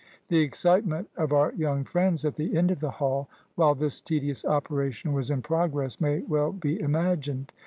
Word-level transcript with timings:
The 0.29 0.39
excitement 0.39 1.09
of 1.15 1.31
our 1.31 1.53
young 1.53 1.83
friends 1.83 2.25
at 2.25 2.35
the 2.35 2.57
end 2.57 2.71
of 2.71 2.79
the 2.79 2.89
Hall 2.89 3.29
while 3.53 3.75
this 3.75 4.01
tedious 4.01 4.43
operation 4.43 5.13
was 5.13 5.29
in 5.29 5.43
progress 5.43 6.01
may 6.01 6.21
well 6.21 6.51
be 6.51 6.79
imagined. 6.79 7.51